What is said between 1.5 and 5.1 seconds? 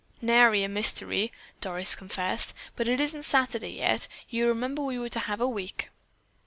Doris confessed, "but it isn't Saturday yet. You remember we were